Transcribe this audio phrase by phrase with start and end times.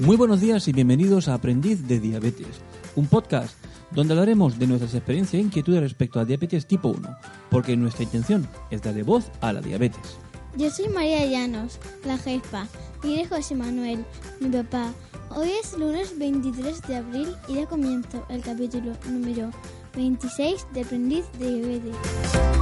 [0.00, 2.62] Muy buenos días y bienvenidos a Aprendiz de Diabetes,
[2.96, 3.54] un podcast
[3.90, 7.16] donde hablaremos de nuestras experiencias e inquietudes respecto a diabetes tipo 1,
[7.50, 10.16] porque nuestra intención es darle voz a la diabetes.
[10.56, 12.66] Yo soy María Llanos, la jefa,
[13.02, 14.02] y de José Manuel,
[14.40, 14.90] mi papá.
[15.36, 19.50] Hoy es lunes 23 de abril y da comienzo el capítulo número
[19.94, 22.59] 26 de Aprendiz de Diabetes.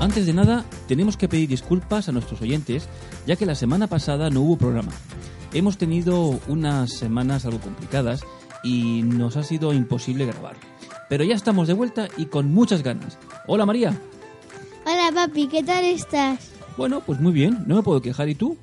[0.00, 2.88] Antes de nada, tenemos que pedir disculpas a nuestros oyentes,
[3.26, 4.92] ya que la semana pasada no hubo programa.
[5.52, 8.22] Hemos tenido unas semanas algo complicadas
[8.62, 10.54] y nos ha sido imposible grabar.
[11.08, 13.18] Pero ya estamos de vuelta y con muchas ganas.
[13.48, 14.00] Hola María.
[14.86, 16.52] Hola papi, ¿qué tal estás?
[16.76, 18.28] Bueno, pues muy bien, no me puedo quejar.
[18.28, 18.56] ¿Y tú?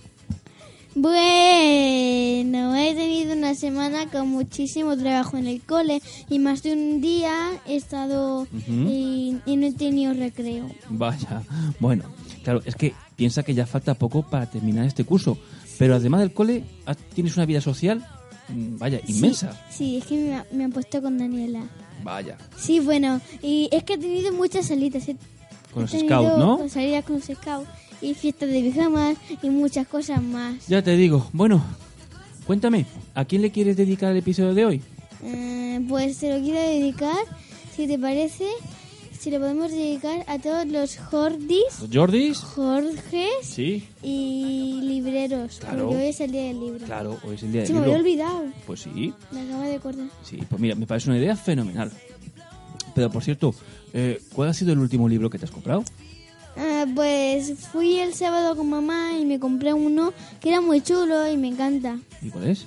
[0.95, 7.02] Bueno, he tenido una semana con muchísimo trabajo en el cole y más de un
[7.02, 7.34] día
[7.67, 10.69] he estado y, y no he tenido recreo.
[10.89, 11.44] Vaya,
[11.80, 12.06] bueno,
[12.44, 15.38] claro, es que piensa que ya falta poco para terminar este curso,
[15.78, 18.06] pero además del cole, ¿has- ¿tienes una vida social?
[18.50, 19.52] mm, Vaya, inmensa.
[19.69, 21.64] Sí, sí, es que me, ha- me han puesto con Daniela.
[22.03, 25.08] Vaya, Sí, bueno, y es que he tenido muchas salidas.
[25.09, 25.16] He,
[25.73, 26.58] con los he scouts, ¿no?
[26.58, 27.67] con salidas con los scouts
[28.01, 30.67] y fiestas de pijamas y muchas cosas más.
[30.67, 31.63] Ya te digo, bueno,
[32.45, 34.81] cuéntame, ¿a quién le quieres dedicar el episodio de hoy?
[35.23, 37.16] Eh, pues se lo quiero dedicar,
[37.75, 38.47] si te parece,
[39.19, 42.38] si lo podemos dedicar a todos los Jordis, ¿Los Jordis?
[42.39, 45.88] Jorges Sí, y libreros, Claro.
[45.89, 46.85] porque hoy es el día del libro.
[46.85, 48.01] claro, hoy es el día del Se me había libro.
[48.09, 50.07] olvidado, Pues sí, me acabo de acordar.
[50.23, 51.91] sí, pues mira, me parece una idea fenomenal.
[52.93, 53.53] Pero por cierto,
[53.93, 55.83] eh, ¿cuál ha sido el último libro que te has comprado?
[56.58, 61.28] Ah, pues fui el sábado con mamá y me compré uno que era muy chulo
[61.30, 62.00] y me encanta.
[62.22, 62.66] ¿Y cuál es?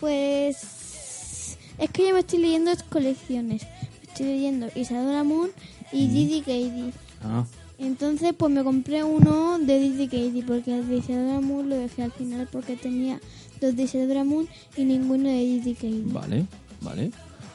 [0.00, 3.62] Pues es que yo me estoy leyendo colecciones.
[3.62, 5.50] Me estoy leyendo Isadora Moon
[5.92, 6.92] y Didi Katie.
[7.22, 7.44] Ah,
[7.78, 12.02] Entonces pues me compré uno de Didi Katie porque el de Isadora Moon lo dejé
[12.04, 13.20] al final porque tenía
[13.60, 14.46] dos de Isadora Moon
[14.76, 16.02] y ninguno de Didi Katie.
[16.06, 16.46] vale,
[16.80, 17.10] vale.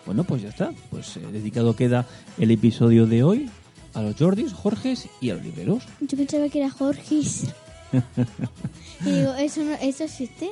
[0.05, 0.73] Bueno, pues ya está.
[0.89, 2.07] Pues eh, dedicado queda
[2.37, 3.49] el episodio de hoy
[3.93, 5.83] a los Jordis, Jorges y a los libreros.
[5.99, 7.45] Yo pensaba que era Jorgis.
[9.05, 10.51] y digo, ¿eso, no, ¿eso existe?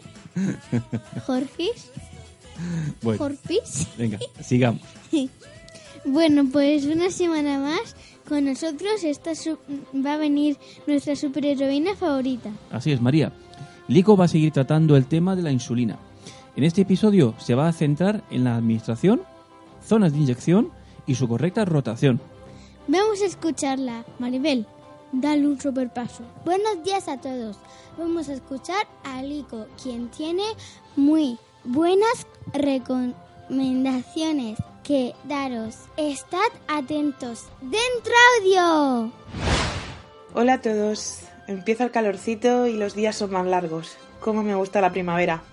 [1.26, 1.90] ¿Jorgis?
[3.02, 3.88] Bueno, ¿Jorpis?
[3.98, 4.82] venga, sigamos.
[6.06, 7.94] Bueno, pues una semana más
[8.28, 9.58] con nosotros esta su-
[9.94, 10.58] va a venir
[10.88, 12.52] nuestra superheroína favorita.
[12.72, 13.34] Así es, María.
[13.90, 16.00] Lico va a seguir tratando el tema de la insulina.
[16.56, 19.22] En este episodio se va a centrar en la administración,
[19.86, 20.70] zonas de inyección
[21.06, 22.22] y su correcta rotación.
[22.92, 24.04] Vamos a escucharla.
[24.18, 24.66] Maribel,
[25.12, 26.24] dale un superpaso.
[26.44, 27.56] Buenos días a todos.
[28.00, 30.42] Vamos a escuchar a Lico, quien tiene
[30.96, 35.76] muy buenas recomendaciones que daros.
[35.98, 37.46] Estad atentos.
[37.62, 39.12] ¡Dentro audio!
[40.34, 41.20] Hola a todos.
[41.46, 43.98] Empieza el calorcito y los días son más largos.
[44.20, 45.44] Cómo me gusta la primavera.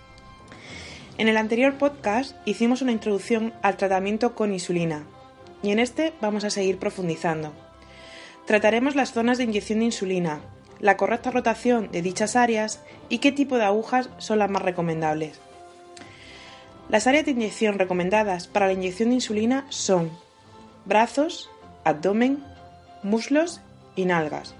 [1.18, 5.04] En el anterior podcast hicimos una introducción al tratamiento con insulina
[5.66, 7.52] y en este vamos a seguir profundizando.
[8.46, 10.40] Trataremos las zonas de inyección de insulina,
[10.78, 15.40] la correcta rotación de dichas áreas y qué tipo de agujas son las más recomendables.
[16.88, 20.12] Las áreas de inyección recomendadas para la inyección de insulina son
[20.84, 21.50] brazos,
[21.82, 22.44] abdomen,
[23.02, 23.60] muslos
[23.96, 24.54] y nalgas.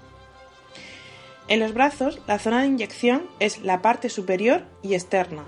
[1.47, 5.45] En los brazos, la zona de inyección es la parte superior y externa.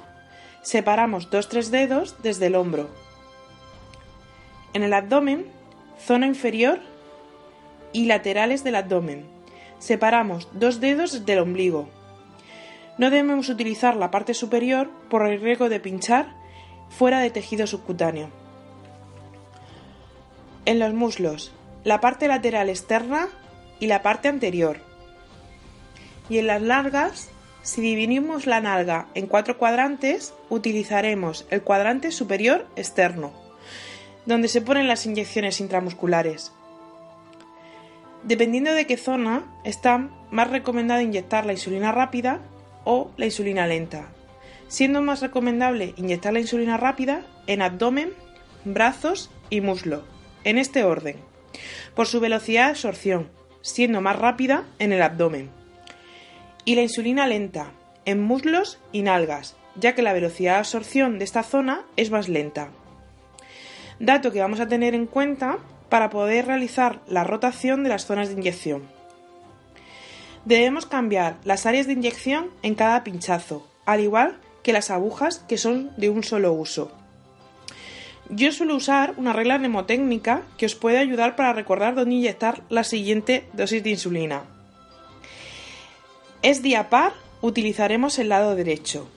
[0.61, 3.08] Separamos 2-3 dedos desde el hombro.
[4.74, 5.47] En el abdomen,
[6.00, 6.80] zona inferior
[7.91, 9.25] y laterales del abdomen.
[9.80, 11.90] Separamos dos dedos desde el ombligo.
[12.97, 16.35] No debemos utilizar la parte superior por el riesgo de pinchar
[16.90, 18.30] fuera de tejido subcutáneo.
[20.66, 21.51] En los muslos,
[21.84, 23.30] la parte lateral externa
[23.80, 24.81] y la parte anterior.
[26.30, 27.30] Y en las largas,
[27.63, 33.31] si dividimos la nalga en cuatro cuadrantes, utilizaremos el cuadrante superior externo,
[34.25, 36.51] donde se ponen las inyecciones intramusculares.
[38.24, 42.42] Dependiendo de qué zona, está más recomendado inyectar la insulina rápida
[42.83, 44.10] o la insulina lenta,
[44.68, 48.13] siendo más recomendable inyectar la insulina rápida en abdomen,
[48.66, 50.04] brazos y muslo,
[50.44, 51.18] en este orden,
[51.95, 53.30] por su velocidad de absorción,
[53.62, 55.60] siendo más rápida en el abdomen
[56.69, 57.72] y la insulina lenta
[58.06, 62.30] en muslos y nalgas, ya que la velocidad de absorción de esta zona es más
[62.30, 62.69] lenta.
[64.00, 65.60] Dato que vamos a tener en cuenta
[65.90, 68.84] para poder realizar la rotación de las zonas de inyección.
[70.46, 75.57] Debemos cambiar las áreas de inyección en cada pinchazo, al igual que las agujas que
[75.57, 76.92] son de un solo uso.
[78.30, 82.84] Yo suelo usar una regla mnemotécnica que os puede ayudar para recordar dónde inyectar la
[82.84, 84.44] siguiente dosis de insulina.
[86.42, 89.10] Es día par, utilizaremos el lado derecho.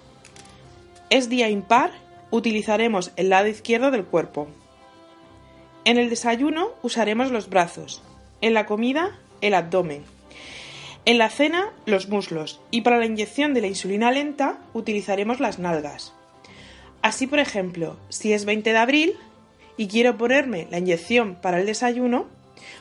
[1.11, 1.93] Es día impar,
[2.31, 4.49] utilizaremos el lado izquierdo del cuerpo.
[5.85, 8.03] En el desayuno usaremos los brazos,
[8.41, 10.05] en la comida el abdomen,
[11.05, 15.59] en la cena los muslos y para la inyección de la insulina lenta utilizaremos las
[15.59, 16.13] nalgas.
[17.03, 19.17] Así, por ejemplo, si es 20 de abril
[19.77, 22.27] y quiero ponerme la inyección para el desayuno,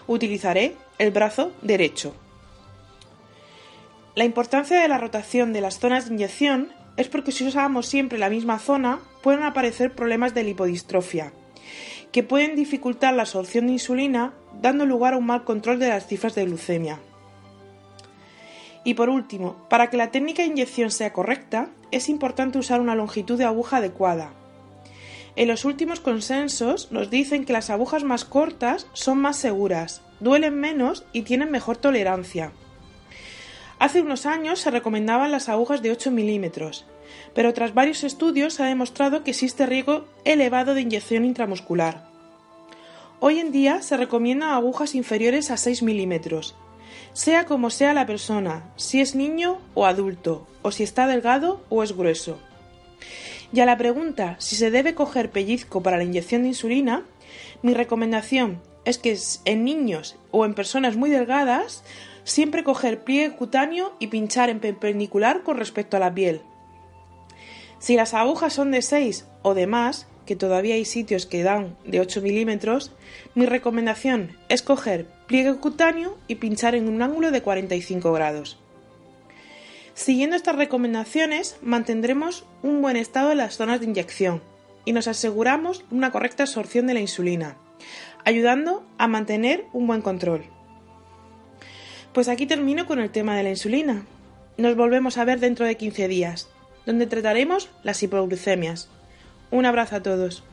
[0.05, 2.13] utilizaré el brazo derecho.
[4.13, 8.19] La importancia de la rotación de las zonas de inyección es porque si usamos siempre
[8.19, 11.33] la misma zona pueden aparecer problemas de lipodistrofia,
[12.11, 16.07] que pueden dificultar la absorción de insulina, dando lugar a un mal control de las
[16.07, 16.99] cifras de glucemia.
[18.83, 22.95] Y por último, para que la técnica de inyección sea correcta, es importante usar una
[22.95, 24.33] longitud de aguja adecuada.
[25.35, 30.59] En los últimos consensos nos dicen que las agujas más cortas son más seguras, duelen
[30.59, 32.51] menos y tienen mejor tolerancia.
[33.79, 36.85] Hace unos años se recomendaban las agujas de 8 milímetros,
[37.33, 42.09] pero tras varios estudios se ha demostrado que existe riesgo elevado de inyección intramuscular.
[43.19, 46.55] Hoy en día se recomiendan agujas inferiores a 6 milímetros,
[47.13, 51.83] sea como sea la persona, si es niño o adulto, o si está delgado o
[51.83, 52.39] es grueso.
[53.53, 57.05] Y a la pregunta si se debe coger pellizco para la inyección de insulina,
[57.61, 61.83] mi recomendación es que en niños o en personas muy delgadas
[62.23, 66.41] siempre coger pliegue cutáneo y pinchar en perpendicular con respecto a la piel.
[67.81, 71.75] Si las agujas son de 6 o de más, que todavía hay sitios que dan
[71.83, 72.91] de 8 milímetros,
[73.33, 78.59] mi recomendación es coger pliegue cutáneo y pinchar en un ángulo de 45 grados.
[79.95, 84.43] Siguiendo estas recomendaciones, mantendremos un buen estado de las zonas de inyección
[84.85, 87.57] y nos aseguramos una correcta absorción de la insulina,
[88.23, 90.43] ayudando a mantener un buen control.
[92.13, 94.05] Pues aquí termino con el tema de la insulina.
[94.57, 96.50] Nos volvemos a ver dentro de 15 días,
[96.85, 98.89] donde trataremos las hipoglucemias.
[99.51, 100.43] Un abrazo a todos.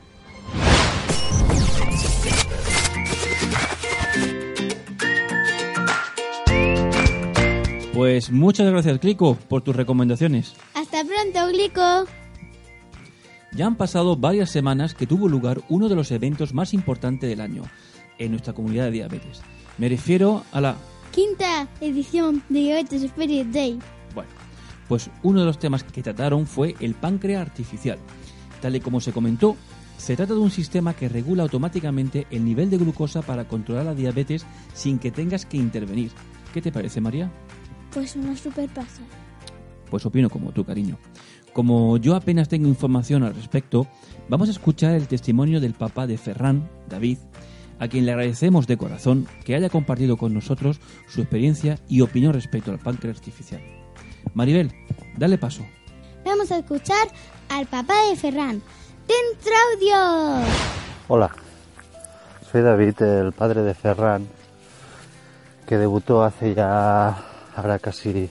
[7.93, 10.55] Pues muchas gracias, Clico, por tus recomendaciones.
[10.73, 12.05] Hasta pronto, Glico.
[13.51, 17.41] Ya han pasado varias semanas que tuvo lugar uno de los eventos más importantes del
[17.41, 17.63] año
[18.17, 19.41] en nuestra comunidad de diabetes.
[19.77, 20.75] Me refiero a la...
[21.11, 23.79] Quinta edición de Diabetes Spirit Day.
[24.89, 27.99] Pues uno de los temas que trataron fue el páncreas artificial.
[28.59, 29.55] Tal y como se comentó,
[29.97, 33.93] se trata de un sistema que regula automáticamente el nivel de glucosa para controlar la
[33.93, 36.11] diabetes sin que tengas que intervenir.
[36.53, 37.31] ¿Qué te parece, María?
[37.93, 39.07] Pues una super pasada.
[39.91, 40.97] Pues opino como tú, cariño.
[41.53, 43.87] Como yo apenas tengo información al respecto,
[44.27, 47.19] vamos a escuchar el testimonio del papá de Ferran, David,
[47.77, 52.33] a quien le agradecemos de corazón que haya compartido con nosotros su experiencia y opinión
[52.33, 53.78] respecto al páncreas artificial.
[54.33, 54.71] Maribel,
[55.17, 55.63] dale paso.
[56.25, 57.07] Vamos a escuchar
[57.49, 58.61] al papá de Ferran.
[59.07, 60.45] ¡Dentro audio!
[61.07, 61.31] Hola,
[62.51, 64.27] soy David, el padre de Ferran,
[65.67, 67.17] que debutó hace ya,
[67.55, 68.29] ahora casi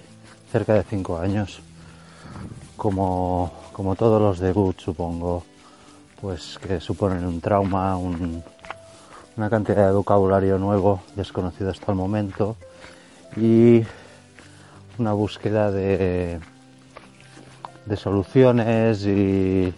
[0.52, 1.60] cerca de cinco años.
[2.76, 5.44] Como, como todos los debuts, supongo,
[6.20, 8.42] pues que suponen un trauma, un-
[9.36, 12.56] una cantidad de vocabulario nuevo, desconocido hasta el momento,
[13.36, 13.82] y
[14.98, 16.40] una búsqueda de,
[17.96, 19.72] soluciones y,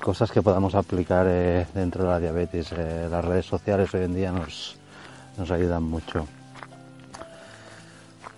[0.00, 2.72] cosas que podamos aplicar eh, dentro de la diabetes.
[2.72, 4.76] Eh, las redes sociales hoy en día nos,
[5.50, 6.26] ayudan mucho.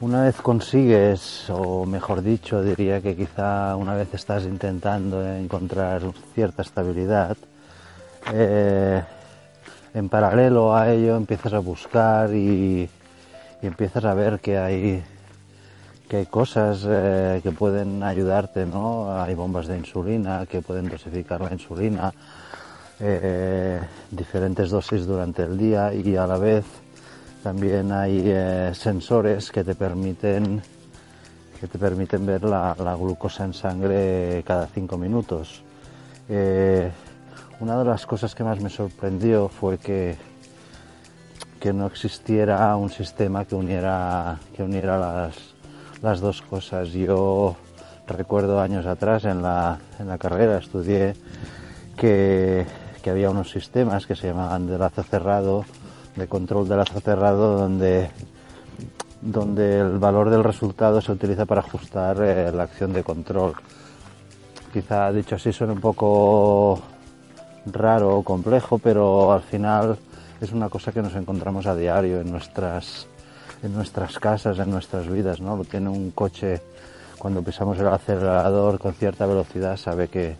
[0.01, 6.03] Una vez consigues, o mejor dicho, diría que quizá una vez estás intentando encontrar
[6.35, 7.39] cierta estabilidad,
[8.35, 9.03] eh,
[9.95, 12.91] en paralelo a ello empiezas a buscar y
[13.63, 15.03] empiezas a ver que hay
[16.09, 19.21] que hay cosas eh, que pueden ayudarte, ¿no?
[19.21, 22.13] Hay bombas de insulina que pueden dosificar la insulina,
[23.01, 26.65] eh, diferentes dosis durante el día y a la vez
[27.43, 30.63] también hay eh, sensores que te permiten
[31.61, 35.63] que te permiten ver la, la glucosa en sangre cada cinco minutos.
[36.29, 40.17] Una de las cosas que más me sorprendió fue que
[41.59, 45.56] que no existiera un sistema que uniera que uniera las,
[46.03, 46.91] las dos cosas.
[46.91, 47.57] Yo
[48.07, 51.15] recuerdo años atrás en la, en la carrera estudié
[51.97, 52.67] que,
[53.03, 55.65] que había unos sistemas que se llamaban de lazo cerrado,
[56.15, 58.11] de control de lazo cerrado, donde,
[59.21, 63.55] donde el valor del resultado se utiliza para ajustar eh, la acción de control.
[64.73, 66.81] Quizá dicho así suena un poco
[67.67, 69.97] raro o complejo, pero al final
[70.41, 73.09] es una cosa que nos encontramos a diario en nuestras
[73.63, 75.57] en nuestras casas, en nuestras vidas, ¿no?
[75.57, 76.61] Lo tiene un coche
[77.19, 80.37] cuando pisamos el acelerador con cierta velocidad sabe que,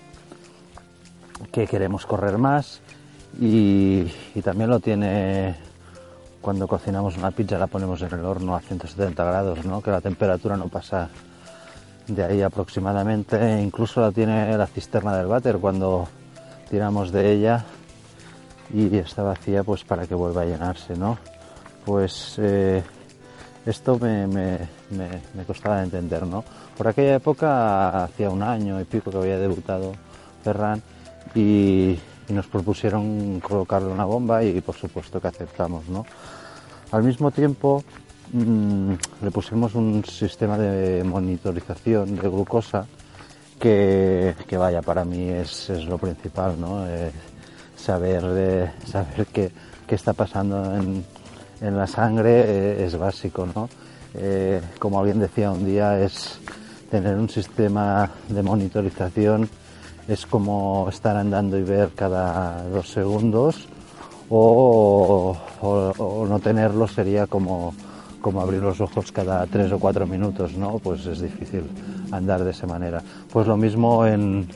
[1.51, 2.81] que queremos correr más
[3.41, 4.05] y,
[4.45, 5.57] también lo tiene
[6.41, 9.83] cuando cocinamos una pizza la ponemos en el horno a 170 grados, ¿no?
[9.83, 11.09] que la temperatura no pasa
[12.07, 13.37] de ahí aproximadamente.
[13.37, 16.07] E incluso la tiene la cisterna del váter cuando
[16.71, 17.65] tiramos de ella
[18.73, 21.19] y está vacía pues para que vuelva a llenarse, ¿no?
[21.85, 22.83] Pues eh,
[23.67, 24.59] esto me, me,
[24.91, 26.45] me, costaba entender, ¿no?
[26.77, 29.93] Por aquella época, hacía un año y pico que había debutado
[30.43, 30.81] Ferran
[31.35, 36.05] y, nos propusieron colocarle una bomba y por supuesto que aceptamos, ¿no?
[36.91, 37.85] Al mismo tiempo
[38.33, 42.85] mmm, le pusimos un sistema de monitorización de glucosa
[43.61, 46.87] que, que vaya, para mí es, es lo principal, ¿no?
[46.89, 47.13] Eh,
[47.77, 49.53] saber, eh, saber qué,
[49.87, 51.05] qué, está pasando en,
[51.61, 53.69] en la sangre eh, es básico, ¿no?
[54.15, 56.39] Eh, como alguien decía un día, es
[56.91, 59.49] tener un sistema de monitorización
[60.09, 63.67] es como estar andando y ver cada dos segundos
[64.29, 67.75] o, o, o no tenerlo sería como,
[68.21, 70.79] como abrir los ojos cada tres o cuatro minutos, ¿no?
[70.79, 71.65] Pues es difícil
[72.13, 73.03] andar de esa manera.
[73.33, 74.49] Pues lo mismo en,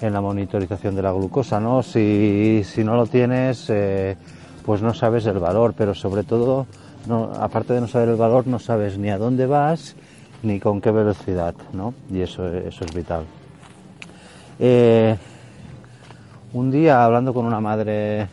[0.00, 1.82] en la monitorización de la glucosa, ¿no?
[1.82, 4.16] Si, si no lo tienes, eh,
[4.64, 6.66] pues no sabes el valor, pero sobre todo,
[7.06, 9.94] no, aparte de no saber el valor, no sabes ni a dónde vas
[10.42, 11.94] ni con qué velocidad, ¿no?
[12.10, 13.24] Y eso, eso es vital.
[14.58, 15.16] Eh,
[16.52, 18.28] un día hablando con una madre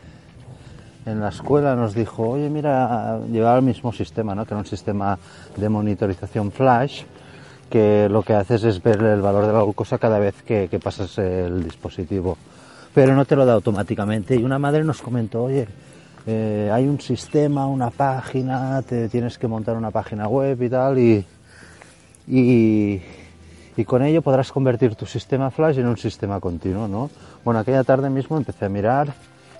[1.05, 4.45] en la escuela nos dijo, oye, mira, llevaba el mismo sistema, ¿no?
[4.45, 5.17] Que era un sistema
[5.55, 7.03] de monitorización flash,
[7.69, 10.79] que lo que haces es ver el valor de la glucosa cada vez que, que
[10.79, 12.37] pasas el dispositivo.
[12.93, 14.35] Pero no te lo da automáticamente.
[14.35, 15.67] Y una madre nos comentó, oye,
[16.27, 20.99] eh, hay un sistema, una página, te tienes que montar una página web y tal,
[20.99, 21.25] y,
[22.27, 23.01] y,
[23.85, 27.09] con ello podrás convertir tu sistema flash en un sistema continuo, ¿no?
[27.45, 29.13] Bueno, aquella tarde mismo empecé a mirar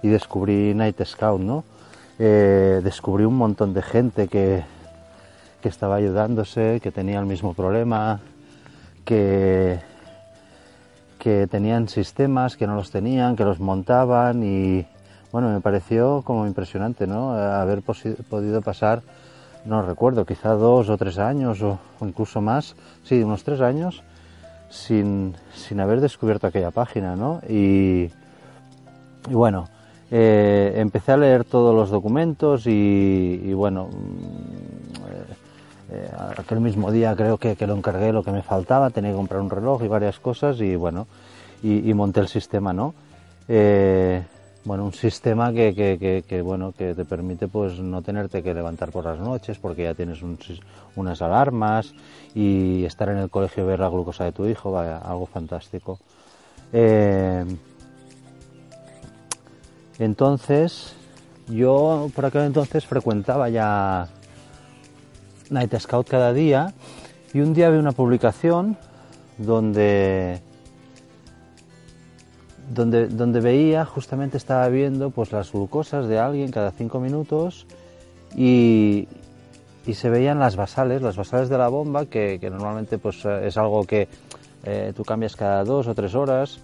[0.03, 1.63] y descubrí Night Scout, ¿no?
[2.19, 4.65] Eh, descubrí un montón de gente que,
[5.61, 8.19] que estaba ayudándose, que tenía el mismo problema,
[9.05, 9.79] que,
[11.17, 14.85] que tenían sistemas, que no los tenían, que los montaban y
[15.31, 17.33] bueno, me pareció como impresionante, ¿no?
[17.33, 19.01] Haber podido pasar,
[19.65, 24.01] no recuerdo, quizá dos o tres años o, incluso más, sí, unos tres años
[24.69, 27.41] sin, sin haber descubierto aquella página, ¿no?
[27.47, 28.09] Y,
[29.29, 29.67] y bueno,
[30.11, 33.89] eh, empecé a leer todos los documentos y, bueno,
[35.09, 35.33] eh,
[35.91, 39.17] eh, aquel mismo día creo que, que, lo encargué lo que me faltaba, tenía que
[39.17, 41.05] comprar un reloj y varias cosas y bueno,
[41.61, 42.95] y, y monté el sistema, ¿no?
[44.69, 48.91] Bueno, un sistema que, que, que, bueno, que te permite pues no tenerte que levantar
[48.91, 50.37] por las noches porque ya tienes un,
[50.95, 51.95] unas alarmas
[52.35, 55.97] y estar en el colegio y ver la glucosa de tu hijo, vaya, algo fantástico.
[56.71, 57.45] Eh,
[59.97, 60.93] entonces,
[61.47, 64.07] yo por aquel entonces frecuentaba ya
[65.49, 66.75] Night Scout cada día
[67.33, 68.77] y un día vi una publicación
[69.39, 70.43] donde
[72.69, 77.65] donde, donde veía, justamente estaba viendo pues las glucosas de alguien cada cinco minutos
[78.35, 79.07] y,
[79.85, 83.57] y se veían las basales, las basales de la bomba, que, que normalmente pues es
[83.57, 84.07] algo que
[84.63, 86.59] eh, tú cambias cada dos o tres horas,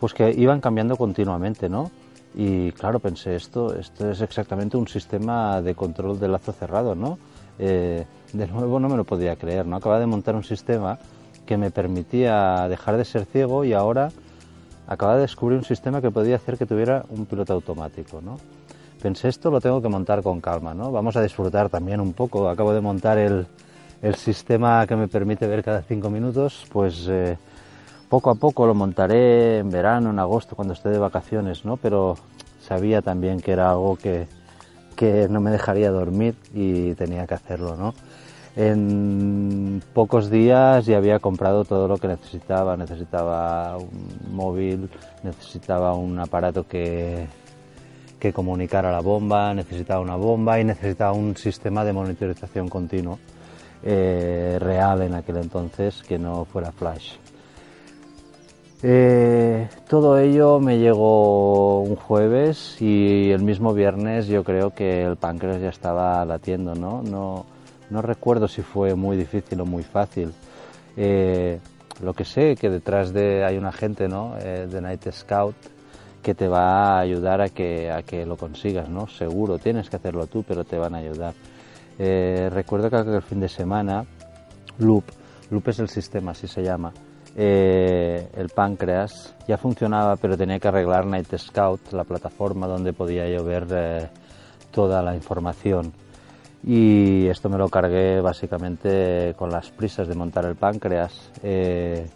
[0.00, 1.90] pues que iban cambiando continuamente, ¿no?
[2.34, 7.18] Y claro, pensé, esto, esto es exactamente un sistema de control de lazo cerrado, ¿no?
[7.58, 9.76] Eh, de nuevo no me lo podía creer, ¿no?
[9.76, 10.98] Acaba de montar un sistema
[11.44, 14.10] que me permitía dejar de ser ciego y ahora
[14.86, 18.38] acaba de descubrir un sistema que podía hacer que tuviera un piloto automático, ¿no?
[19.00, 20.92] Pensé, esto lo tengo que montar con calma, ¿no?
[20.92, 22.48] Vamos a disfrutar también un poco.
[22.48, 23.46] Acabo de montar el,
[24.00, 27.36] el sistema que me permite ver cada cinco minutos, pues eh,
[28.08, 31.76] poco a poco lo montaré en verano, en agosto, cuando esté de vacaciones, ¿no?
[31.76, 32.16] Pero
[32.60, 34.28] sabía también que era algo que,
[34.94, 37.94] que no me dejaría dormir y tenía que hacerlo, ¿no?
[38.54, 42.76] En pocos días ya había comprado todo lo que necesitaba.
[42.76, 44.90] Necesitaba un móvil,
[45.22, 47.26] necesitaba un aparato que,
[48.18, 53.18] que comunicara la bomba, necesitaba una bomba y necesitaba un sistema de monitorización continuo
[53.82, 57.14] eh, real en aquel entonces que no fuera flash.
[58.84, 65.16] Eh, todo ello me llegó un jueves y el mismo viernes yo creo que el
[65.16, 67.02] páncreas ya estaba latiendo, ¿no?
[67.02, 67.46] No,
[67.92, 70.32] no recuerdo si fue muy difícil o muy fácil.
[70.96, 71.60] Eh,
[72.02, 74.36] lo que sé que detrás de hay una gente, ¿no?
[74.38, 75.54] Eh, de Night Scout
[76.22, 79.08] que te va a ayudar a que, a que lo consigas, ¿no?
[79.08, 81.34] Seguro, tienes que hacerlo tú, pero te van a ayudar.
[81.98, 84.04] Eh, recuerdo que aquel fin de semana,
[84.78, 85.04] Loop,
[85.50, 86.92] Loop es el sistema, así se llama,
[87.36, 93.28] eh, el páncreas ya funcionaba, pero tenía que arreglar Night Scout, la plataforma donde podía
[93.28, 94.10] yo ver
[94.70, 95.92] toda la información.
[96.64, 101.30] Y esto me lo cargué básicamente con las prisas de montar el páncreas.
[101.42, 102.06] Eh,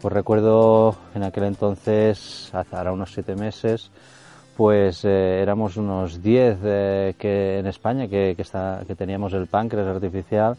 [0.00, 3.90] pues recuerdo en aquel entonces, hace ahora unos siete meses,
[4.56, 6.58] pues éramos unos 10
[7.16, 10.56] que en España que, que, está, que teníamos el páncreas artificial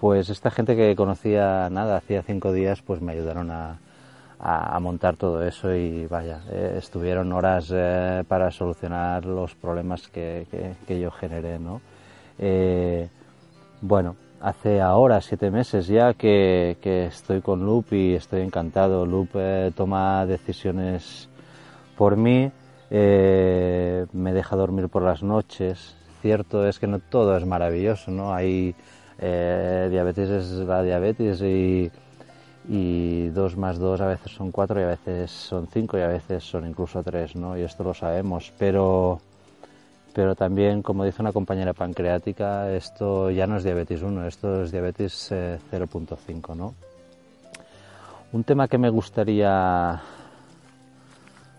[0.00, 3.76] pues esta gente que conocía nada, hacía cinco días, pues me ayudaron a,
[4.38, 10.46] a, montar todo eso y vaya, eh, estuvieron horas eh, para solucionar los problemas que,
[10.86, 11.82] que, yo generé, ¿no?
[12.40, 13.08] Eh,
[13.80, 19.06] bueno, hace ahora siete meses ya que, estoy con Loop y estoy encantado.
[19.06, 19.30] Loop
[19.76, 21.28] toma decisiones
[21.96, 22.50] por mí,
[22.90, 25.94] me deja dormir por las noches.
[26.22, 28.34] Cierto es que no todo es maravilloso, ¿no?
[28.34, 28.74] Hay
[29.22, 31.90] eh, diabetes es la diabetes y,
[32.68, 36.08] y 2 más 2 a veces son 4 y a veces son 5 y a
[36.08, 37.58] veces son incluso 3, ¿no?
[37.58, 39.20] Y esto lo sabemos, pero,
[40.12, 44.72] pero también, como dice una compañera pancreática, esto ya no es diabetes 1, esto es
[44.72, 46.74] diabetes 0.5, eh, ¿no?
[48.32, 50.00] Un tema que me gustaría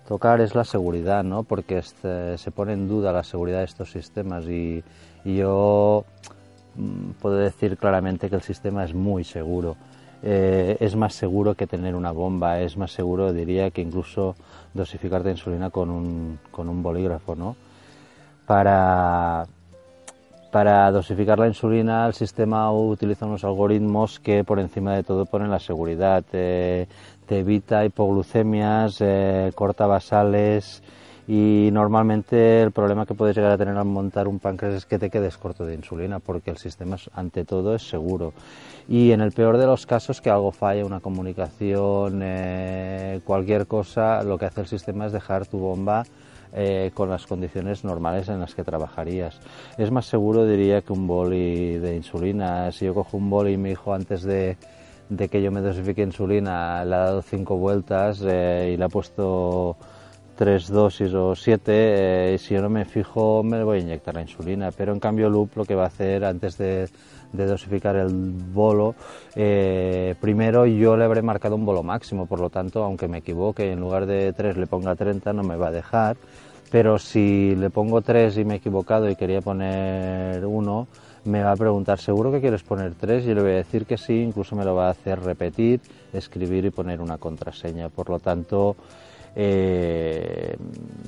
[0.08, 1.44] tocar es la seguridad, ¿no?
[1.44, 4.84] Porque este, se pone en duda la seguridad de estos sistemas y,
[5.26, 6.06] y yo
[6.76, 9.76] Mm, puedo decir claramente que el sistema es muy seguro.
[10.24, 14.36] Eh, es más seguro que tener una bomba, es más seguro, diría, que incluso
[14.74, 17.56] dosificar de insulina con un, con un bolígrafo, ¿no?
[18.52, 19.46] Para,
[20.52, 25.50] para dosificar la insulina, el sistema utiliza unos algoritmos que por encima de todo ponen
[25.50, 26.22] la seguridad.
[26.30, 26.86] te
[27.30, 30.84] evita hipoglucemias, eh, corta basales,
[31.30, 35.00] y normalmente el problema que puedes llegar a tener al montar un páncreas es que
[35.00, 38.34] te quedes corto de insulina porque el sistema ante todo es seguro
[38.90, 44.24] y en el peor de los casos que algo falle, una comunicación, eh, cualquier cosa,
[44.24, 46.04] lo que hace el sistema es dejar tu bomba
[46.54, 49.40] eh, con las condiciones normales en las que trabajarías.
[49.78, 52.72] Es más seguro, diría, que un boli de insulina.
[52.72, 54.58] Si yo cojo un boli y mi hijo antes de,
[55.12, 58.90] de que yo me dosifique insulina le ha dado cinco vueltas eh, y le ha
[58.90, 59.76] puesto
[60.36, 64.22] tres dosis o siete, eh, si yo no me fijo me voy a inyectar la
[64.22, 66.88] insulina, pero en cambio Loop lo que va a hacer antes de,
[67.34, 68.96] dosificar el bolo,
[69.36, 73.72] eh, primero yo le habré marcado un bolo máximo, por lo tanto, aunque me equivoque,
[73.72, 76.18] en lugar de 3 le ponga 30, no me va a dejar,
[76.72, 80.88] pero si le pongo 3 y me he equivocado y quería poner 1,
[81.26, 83.26] me va a preguntar, ¿seguro que quieres poner 3?
[83.26, 85.82] Y le voy a decir que sí, incluso me lo va a hacer repetir,
[86.14, 87.90] escribir y poner una contraseña.
[87.90, 88.76] Por lo tanto,
[89.36, 90.56] eh,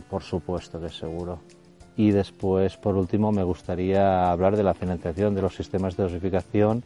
[0.10, 1.40] por supuesto que seguro.
[1.96, 6.84] Y después, por último, me gustaría hablar de la financiación de los sistemas de dosificación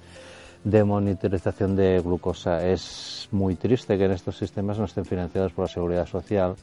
[0.63, 2.67] de monitorización de glucosa.
[2.67, 6.56] Es muy triste que en estos sistemas no estén financiados por la seguridad social.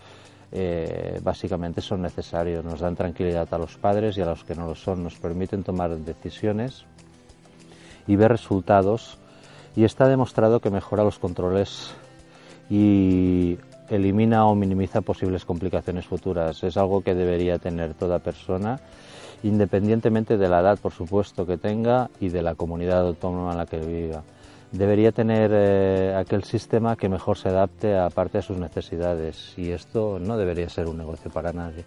[0.52, 4.66] Eh, básicamente son necesarios, nos dan tranquilidad a los padres y a los que no
[4.66, 6.84] lo son, nos permiten tomar decisiones
[8.06, 9.18] y ver resultados
[9.74, 11.92] y está demostrado que mejora los controles
[12.70, 16.62] y elimina o minimiza posibles complicaciones futuras.
[16.62, 18.80] Es algo que debería tener toda persona,
[19.42, 23.66] independientemente de la edad, por supuesto, que tenga y de la comunidad autónoma en la
[23.66, 24.22] que viva.
[24.72, 29.70] Debería tener eh, aquel sistema que mejor se adapte a parte de sus necesidades y
[29.70, 31.84] esto no debería ser un negocio para nadie.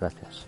[0.00, 0.46] Gracias.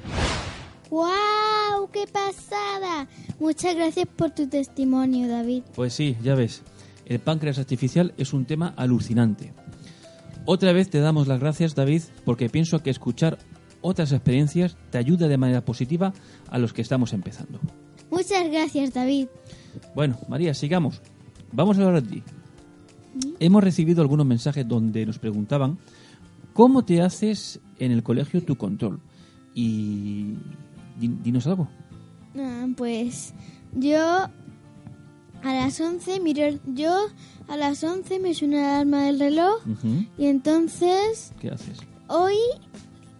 [0.90, 1.88] ¡Wow!
[1.92, 3.08] ¡Qué pasada!
[3.40, 5.64] Muchas gracias por tu testimonio, David.
[5.74, 6.62] Pues sí, ya ves.
[7.04, 9.52] El páncreas artificial es un tema alucinante.
[10.46, 13.38] Otra vez te damos las gracias, David, porque pienso que escuchar
[13.80, 16.12] otras experiencias te ayuda de manera positiva
[16.48, 17.58] a los que estamos empezando.
[18.10, 19.26] Muchas gracias, David.
[19.94, 21.02] Bueno, María, sigamos.
[21.52, 22.22] Vamos a hablar de ti.
[23.40, 25.78] Hemos recibido algunos mensajes donde nos preguntaban
[26.52, 29.00] cómo te haces en el colegio tu control.
[29.52, 30.34] Y
[30.96, 31.68] dinos algo.
[32.38, 33.34] Ah, pues
[33.74, 33.98] yo
[35.42, 37.08] a las 11 miro yo
[37.48, 39.62] a las 11 me suena la alarma del reloj
[40.18, 41.32] y entonces...
[41.40, 41.78] ¿Qué haces?
[42.08, 42.36] Hoy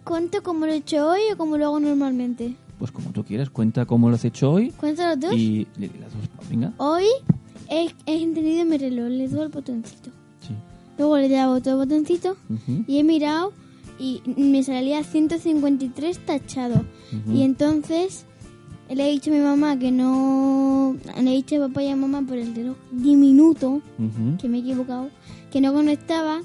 [0.03, 2.55] cuento cómo lo he hecho hoy o cómo lo hago normalmente.
[2.79, 4.71] Pues como tú quieras, cuenta cómo lo has hecho hoy.
[4.71, 5.33] Cuenta los dos.
[5.33, 6.73] Y las dos, venga.
[6.77, 7.05] Hoy
[7.69, 10.11] he, entendido mi reloj, le doy el botoncito.
[10.41, 10.53] Sí.
[10.97, 12.37] Luego le dado otro botoncito
[12.87, 13.53] y he mirado
[13.99, 16.85] y me salía 153 tachado.
[17.31, 18.25] Y entonces
[18.89, 20.95] le he dicho a mi mamá que no.
[21.21, 23.81] Le he dicho a papá y a mamá por el reloj diminuto,
[24.39, 25.09] que me he equivocado,
[25.51, 26.41] que no conectaba.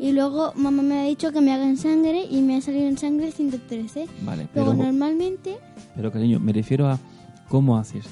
[0.00, 2.88] Y luego mamá me ha dicho que me haga en sangre y me ha salido
[2.88, 4.06] en sangre 113.
[4.24, 4.66] Vale, pero.
[4.66, 5.56] Luego normalmente.
[5.94, 6.98] Pero cariño, me refiero a
[7.48, 8.04] cómo haces.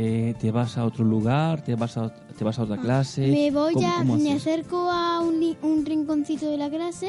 [0.00, 1.64] eh, ¿te vas a otro lugar?
[1.64, 3.26] ¿Te vas a, te vas a otra clase?
[3.28, 7.08] Me voy ¿Cómo- a, cómo me acerco a un, rinconcito de la clase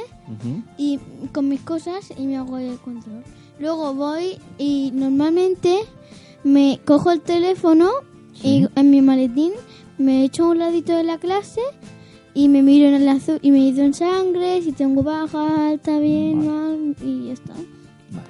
[0.78, 1.00] y
[1.32, 3.24] con mis cosas y me hago el control.
[3.60, 5.80] Luego voy y normalmente
[6.44, 7.90] me cojo el teléfono
[8.42, 9.52] y en mi maletín
[9.98, 11.62] me echo a un ladito de la clase
[12.34, 16.00] y me miro en el azul y me mido en sangre, si tengo baja, alta,
[16.00, 16.50] bien, Vale.
[16.50, 17.54] mal y ya está.
[17.54, 18.28] Vale.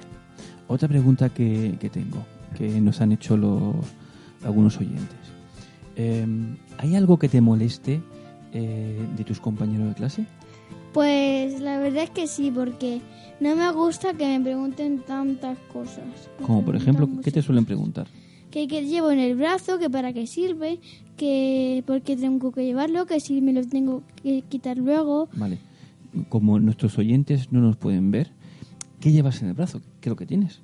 [0.66, 2.24] Otra pregunta que, que tengo,
[2.56, 3.76] que nos han hecho los
[4.44, 5.16] algunos oyentes.
[5.96, 6.26] Eh,
[6.78, 8.00] ¿Hay algo que te moleste
[8.52, 10.26] eh, de tus compañeros de clase?
[10.92, 13.00] Pues la verdad es que sí, porque
[13.40, 16.04] no me gusta que me pregunten tantas cosas.
[16.42, 18.06] Como por ejemplo, ¿qué te suelen preguntar?
[18.50, 20.80] que, que llevo en el brazo, que para qué sirve,
[21.16, 25.28] que por qué tengo que llevarlo, que si me lo tengo que quitar luego.
[25.34, 25.58] Vale.
[26.28, 28.32] Como nuestros oyentes no nos pueden ver,
[29.00, 29.80] ¿qué llevas en el brazo?
[30.00, 30.60] ¿Qué es lo que tienes?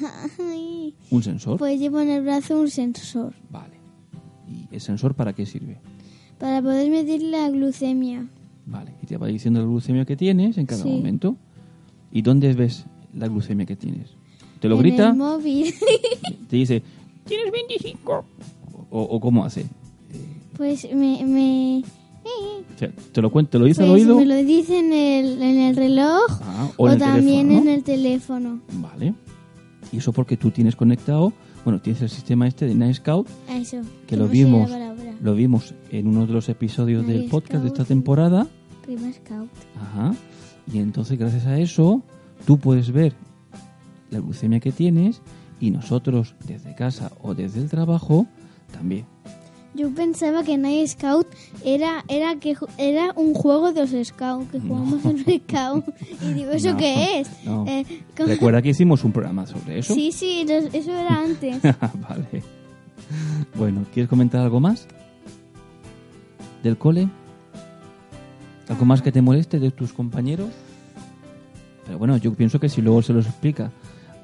[1.10, 1.58] ¿Un sensor?
[1.58, 3.76] pues llevo en el brazo un sensor Vale.
[4.48, 5.78] ¿Y el sensor para qué sirve?
[6.38, 8.26] para poder medir la glucemia.
[8.66, 8.92] Vale.
[9.02, 10.88] Y te va diciendo la glucemia que tienes en cada Sí.
[10.90, 11.36] momento.
[12.12, 14.10] ¿Y dónde ves la glucemia que tienes?
[14.60, 15.08] ¿Te lo en grita?
[15.10, 15.72] el móvil.
[16.50, 16.82] Te dice,
[17.26, 18.24] tienes 25.
[18.90, 19.66] O, o cómo hace.
[20.56, 21.24] pues me...
[21.24, 21.82] me
[22.74, 24.16] O sea, ¿Te lo cuenta, te lo dice pues al oído?
[24.16, 27.52] me lo dice en el, en el reloj Ah, o, o en el también teléfono,
[27.52, 27.60] ¿no?
[27.62, 28.60] en el teléfono.
[28.74, 29.14] Vale.
[29.92, 31.32] Y eso porque tú tienes conectado,
[31.64, 33.78] bueno, tienes el sistema este de Night Scout, Eso.
[34.06, 34.70] que lo vimos.
[35.22, 37.88] Lo vimos en uno de los episodios del podcast de esta Scout.
[37.88, 38.46] temporada.
[38.84, 39.48] Prima Scout.
[39.80, 40.14] Ajá.
[40.72, 42.02] Y entonces, gracias a eso,
[42.46, 43.12] tú puedes ver
[44.10, 45.22] la glucemia que tienes
[45.60, 48.26] y nosotros desde casa o desde el trabajo
[48.72, 49.06] también.
[49.74, 51.26] Yo pensaba que Night Scout
[51.62, 55.90] era era que era un juego de los Scouts, que jugamos en los Scouts.
[56.22, 57.28] Y digo, ¿eso No, qué es?
[57.44, 57.66] no.
[57.66, 57.84] Eh,
[58.16, 59.92] ¿cómo- Recuerda que hicimos un programa sobre eso.
[59.94, 61.60] Sí, sí, eso era antes.
[62.08, 62.42] vale.
[63.54, 64.86] Bueno, ¿quieres comentar algo más?
[66.66, 67.08] ¿Del cole?
[68.68, 70.48] ¿Algo más que te moleste de tus compañeros?
[71.84, 73.70] Pero bueno, yo pienso que si luego se los explica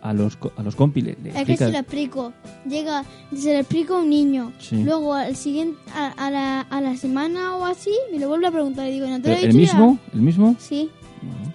[0.03, 2.33] a los, a los compis, le, le Es que se lo explico.
[2.69, 4.53] Llega, se lo explico a un niño.
[4.59, 4.83] Sí.
[4.83, 8.51] Luego al siguiente, a, a la, a la semana o así, me lo vuelve a
[8.51, 9.75] preguntar y digo, ¿no te lo he ¿El dicho ya?".
[9.79, 9.99] mismo?
[10.13, 10.57] ¿El mismo?
[10.59, 10.91] Sí.
[11.23, 11.55] Bueno,